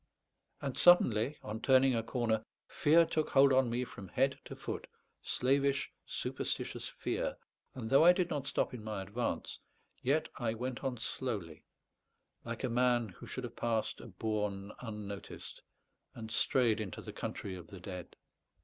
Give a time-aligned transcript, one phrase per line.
[0.61, 4.87] And suddenly, on turning a corner, fear took hold on me from head to foot
[5.21, 7.37] slavish, superstitious fear;
[7.75, 9.59] and though I did not stop in my advance,
[10.01, 11.65] yet I went on slowly,
[12.43, 15.61] like a man who should have passed a bourne unnoticed,
[16.15, 18.15] and strayed into the country of the dead.